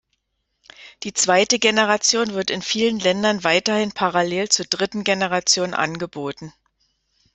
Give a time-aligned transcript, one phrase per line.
[1.03, 6.51] Die zweite Generation wird in vielen Ländern weiterhin parallel zur dritten Generation angeboten.